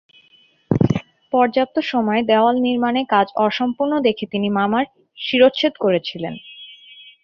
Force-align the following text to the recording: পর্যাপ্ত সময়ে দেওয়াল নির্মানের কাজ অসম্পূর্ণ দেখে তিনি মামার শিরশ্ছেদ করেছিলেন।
পর্যাপ্ত 1.33 1.75
সময়ে 1.91 2.21
দেওয়াল 2.23 2.55
নির্মানের 2.67 3.05
কাজ 3.09 3.27
অসম্পূর্ণ 3.45 3.93
দেখে 4.07 4.25
তিনি 4.33 4.47
মামার 4.57 4.85
শিরশ্ছেদ 5.17 5.73
করেছিলেন। 5.83 6.33